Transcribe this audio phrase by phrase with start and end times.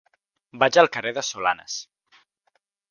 [0.63, 1.79] Vaig al carrer de Solanes.